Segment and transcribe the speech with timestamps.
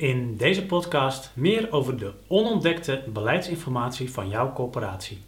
[0.00, 5.22] In deze podcast meer over de onontdekte beleidsinformatie van jouw corporatie.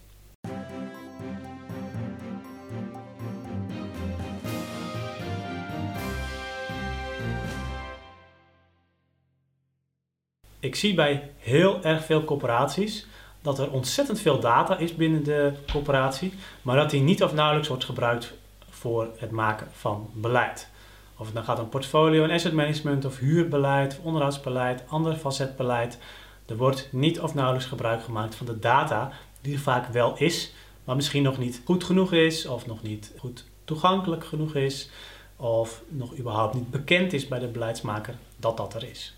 [10.61, 13.07] Ik zie bij heel erg veel corporaties
[13.43, 16.33] dat er ontzettend veel data is binnen de corporatie,
[16.63, 18.35] maar dat die niet of nauwelijks wordt gebruikt
[18.71, 20.72] voor het maken van beleid.
[21.17, 25.99] Of het dan gaat om portfolio en asset management of huurbeleid, of onderhoudsbeleid, ander facetbeleid.
[26.47, 30.53] Er wordt niet of nauwelijks gebruik gemaakt van de data die er vaak wel is,
[30.85, 34.91] maar misschien nog niet goed genoeg is of nog niet goed toegankelijk genoeg is
[35.37, 39.15] of nog überhaupt niet bekend is bij de beleidsmaker dat dat er is.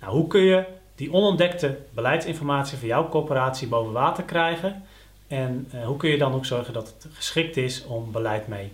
[0.00, 4.84] Nou, hoe kun je die onontdekte beleidsinformatie van jouw corporatie boven water krijgen?
[5.26, 8.72] En uh, hoe kun je dan ook zorgen dat het geschikt is om beleid mee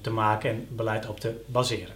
[0.00, 1.94] te maken en beleid op te baseren?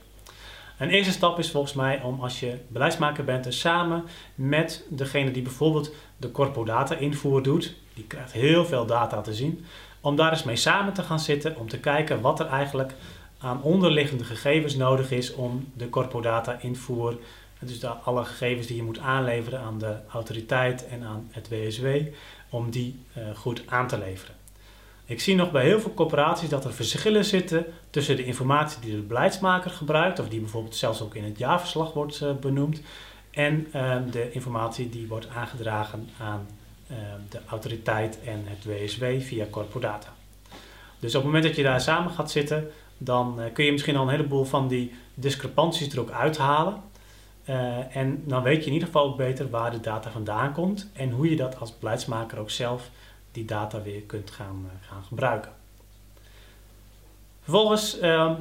[0.78, 5.42] Een eerste stap is volgens mij om als je beleidsmaker bent, samen met degene die
[5.42, 9.64] bijvoorbeeld de corpodata invoer doet, die krijgt heel veel data te zien,
[10.00, 12.94] om daar eens mee samen te gaan zitten om te kijken wat er eigenlijk
[13.39, 17.19] aan onderliggende gegevens nodig is om de corpodata invoer
[17.67, 21.86] dus de, alle gegevens die je moet aanleveren aan de autoriteit en aan het WSW,
[22.48, 24.34] om die uh, goed aan te leveren.
[25.05, 28.97] Ik zie nog bij heel veel corporaties dat er verschillen zitten tussen de informatie die
[28.97, 32.83] de beleidsmaker gebruikt, of die bijvoorbeeld zelfs ook in het jaarverslag wordt uh, benoemd,
[33.30, 36.47] en uh, de informatie die wordt aangedragen aan
[37.28, 40.14] de autoriteit en het WSW via Corpodata.
[40.98, 44.03] Dus op het moment dat je daar samen gaat zitten, dan kun je misschien al
[44.03, 46.83] een heleboel van die discrepanties er ook uithalen.
[47.48, 50.91] Uh, en dan weet je in ieder geval ook beter waar de data vandaan komt
[50.92, 52.91] en hoe je dat als beleidsmaker ook zelf
[53.33, 55.52] die data weer kunt gaan, uh, gaan gebruiken.
[57.42, 58.33] Vervolgens uh,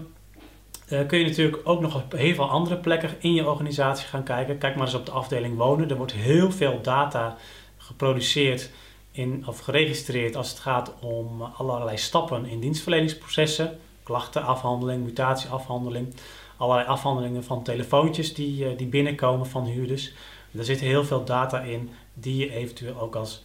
[1.07, 4.57] kun je natuurlijk ook nog op heel veel andere plekken in je organisatie gaan kijken.
[4.57, 5.89] Kijk maar eens op de afdeling wonen.
[5.89, 7.37] Er wordt heel veel data
[7.77, 8.69] geproduceerd
[9.11, 13.79] in, of geregistreerd als het gaat om allerlei stappen in dienstverleningsprocessen.
[14.03, 16.13] Klachtenafhandeling, mutatieafhandeling
[16.61, 20.11] allerlei afhandelingen van telefoontjes die, uh, die binnenkomen van huurders.
[20.51, 23.43] Daar zit heel veel data in die je eventueel ook als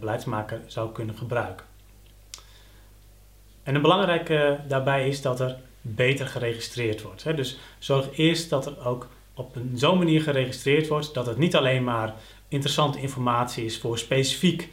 [0.00, 1.66] beleidsmaker zou kunnen gebruiken.
[3.62, 7.24] En een belangrijke daarbij is dat er beter geregistreerd wordt.
[7.24, 7.34] Hè.
[7.34, 11.84] Dus zorg eerst dat er ook op zo'n manier geregistreerd wordt dat het niet alleen
[11.84, 12.14] maar
[12.48, 14.68] interessante informatie is voor specifiek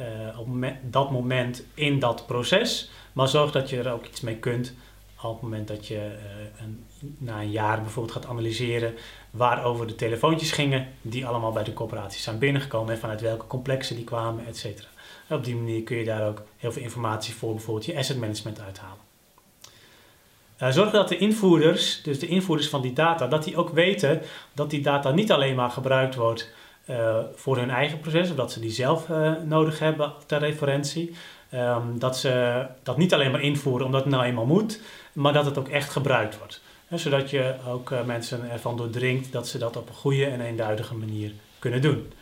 [0.00, 0.48] uh, op
[0.82, 4.74] dat moment in dat proces, maar zorg dat je er ook iets mee kunt
[5.28, 6.84] op het moment dat je uh, een,
[7.18, 8.94] na een jaar bijvoorbeeld gaat analyseren
[9.30, 13.96] waarover de telefoontjes gingen, die allemaal bij de corporaties zijn binnengekomen en vanuit welke complexen
[13.96, 14.88] die kwamen, et cetera.
[15.28, 18.60] Op die manier kun je daar ook heel veel informatie voor bijvoorbeeld je asset management
[18.60, 19.02] uithalen.
[20.62, 24.20] Uh, zorg dat de invoerders, dus de invoerders van die data, dat die ook weten
[24.52, 26.50] dat die data niet alleen maar gebruikt wordt
[26.90, 29.08] uh, voor hun eigen proces, of dat ze die zelf
[29.44, 31.14] nodig hebben ter referentie.
[31.54, 34.80] Um, dat ze dat niet alleen maar invoeren omdat het nou eenmaal moet,
[35.12, 36.62] maar dat het ook echt gebruikt wordt.
[36.90, 40.94] Zodat je ook uh, mensen ervan doordringt dat ze dat op een goede en eenduidige
[40.94, 42.12] manier kunnen doen.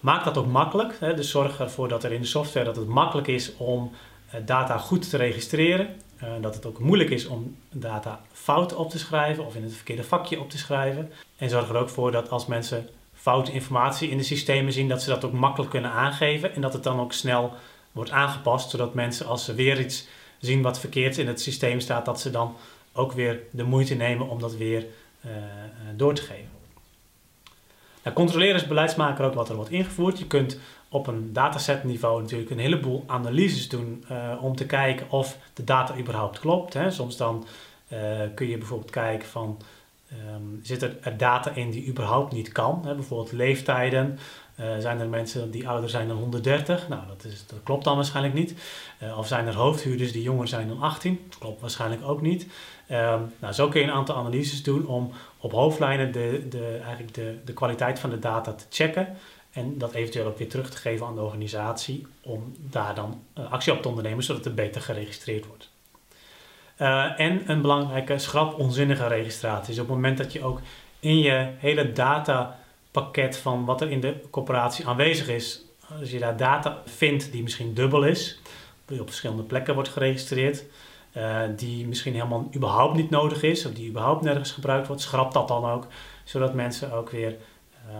[0.00, 0.98] Maak dat ook makkelijk.
[1.00, 3.90] Dus zorg ervoor dat er in de software dat het makkelijk is om
[4.34, 5.88] uh, data goed te registreren.
[6.22, 9.74] Uh, dat het ook moeilijk is om data fout op te schrijven of in het
[9.74, 11.12] verkeerde vakje op te schrijven.
[11.36, 15.02] En zorg er ook voor dat als mensen foute informatie in de systemen zien, dat
[15.02, 17.52] ze dat ook makkelijk kunnen aangeven en dat het dan ook snel
[17.94, 20.06] wordt aangepast, zodat mensen als ze weer iets
[20.38, 22.56] zien wat verkeerd in het systeem staat, dat ze dan
[22.92, 24.86] ook weer de moeite nemen om dat weer
[25.26, 25.32] uh,
[25.96, 26.48] door te geven.
[28.02, 30.18] Nou, controleren is beleidsmaker ook wat er wordt ingevoerd.
[30.18, 35.10] Je kunt op een dataset niveau natuurlijk een heleboel analyses doen uh, om te kijken
[35.10, 36.74] of de data überhaupt klopt.
[36.74, 36.90] Hè.
[36.90, 37.46] Soms dan
[38.34, 39.58] kun je bijvoorbeeld kijken van
[40.34, 42.82] um, zit er data in die überhaupt niet kan.
[42.86, 42.94] Hè.
[42.94, 44.18] Bijvoorbeeld leeftijden
[44.60, 46.88] uh, zijn er mensen die ouder zijn dan 130?
[46.88, 48.54] Nou, dat, is, dat klopt dan waarschijnlijk niet.
[49.02, 51.20] Uh, of zijn er hoofdhuurders die jonger zijn dan 18?
[51.28, 52.42] Dat klopt waarschijnlijk ook niet.
[52.90, 57.14] Um, nou, zo kun je een aantal analyses doen om op hoofdlijnen de, de, eigenlijk
[57.14, 59.16] de, de kwaliteit van de data te checken.
[59.50, 63.52] En dat eventueel ook weer terug te geven aan de organisatie om daar dan uh,
[63.52, 65.70] actie op te ondernemen, zodat het beter geregistreerd wordt.
[67.16, 69.74] en een belangrijke schrap onzinnige registratie.
[69.74, 70.60] Dus op het moment dat je ook
[71.00, 72.58] in je hele data
[72.94, 75.64] pakket van wat er in de corporatie aanwezig is.
[76.00, 78.40] Als je daar data vindt die misschien dubbel is,
[78.84, 80.64] die op verschillende plekken wordt geregistreerd,
[81.16, 85.32] uh, die misschien helemaal überhaupt niet nodig is of die überhaupt nergens gebruikt wordt, schrap
[85.32, 85.86] dat dan ook,
[86.24, 87.36] zodat mensen ook weer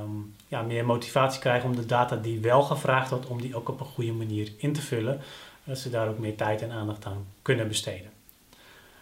[0.02, 3.68] um, ja, meer motivatie krijgen om de data die wel gevraagd wordt, om die ook
[3.68, 5.20] op een goede manier in te vullen,
[5.64, 8.13] dat ze daar ook meer tijd en aandacht aan kunnen besteden.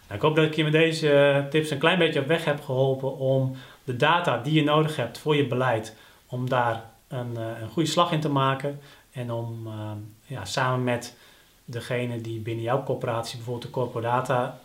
[0.07, 2.63] Nou, ik hoop dat ik je met deze tips een klein beetje op weg heb
[2.63, 5.95] geholpen om de data die je nodig hebt voor je beleid
[6.27, 8.79] om daar een, uh, een goede slag in te maken
[9.11, 9.67] en om
[10.25, 11.15] ja, samen met
[11.65, 14.59] degene die binnen jouw corporatie bijvoorbeeld de corporadata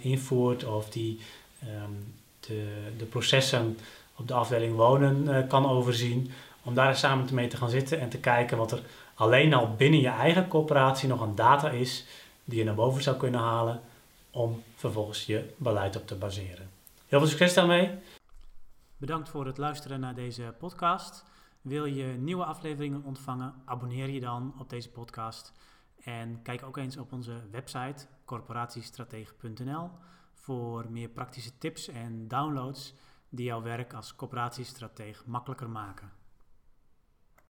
[0.00, 1.20] invoert of die
[1.60, 1.92] ehm,
[2.40, 3.78] de, de processen
[4.16, 6.30] op de afdeling wonen kan overzien,
[6.62, 8.80] om daar samen mee te gaan zitten en te kijken wat er
[9.14, 12.04] alleen al binnen je eigen corporatie nog aan data is
[12.44, 13.80] die je naar boven zou kunnen halen
[14.30, 16.70] om vervolgens je beleid op te baseren.
[17.06, 17.98] Heel veel succes daarmee.
[18.96, 21.24] Bedankt voor het luisteren naar deze podcast.
[21.60, 23.54] Wil je nieuwe afleveringen ontvangen?
[23.64, 25.52] Abonneer je dan op deze podcast.
[26.02, 29.90] En kijk ook eens op onze website corporatiestratege.nl
[30.32, 32.94] voor meer praktische tips en downloads
[33.28, 36.17] die jouw werk als corporatiestratege makkelijker maken.